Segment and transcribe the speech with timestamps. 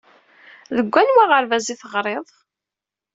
[0.75, 2.27] Deg anwa aɣerbaz i teɣriḍ?